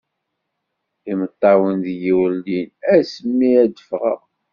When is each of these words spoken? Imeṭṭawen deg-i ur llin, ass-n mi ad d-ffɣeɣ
Imeṭṭawen 1.11 1.75
deg-i 1.85 2.13
ur 2.23 2.29
llin, 2.37 2.69
ass-n 2.95 3.29
mi 3.37 3.49
ad 3.63 3.71
d-ffɣeɣ 3.75 4.19